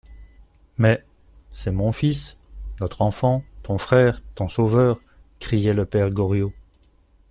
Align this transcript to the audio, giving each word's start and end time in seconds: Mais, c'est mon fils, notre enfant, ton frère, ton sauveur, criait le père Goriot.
Mais, 0.79 1.03
c'est 1.51 1.71
mon 1.71 1.91
fils, 1.91 2.35
notre 2.79 3.03
enfant, 3.03 3.43
ton 3.61 3.77
frère, 3.77 4.17
ton 4.33 4.47
sauveur, 4.47 4.99
criait 5.39 5.73
le 5.75 5.85
père 5.85 6.09
Goriot. 6.09 6.53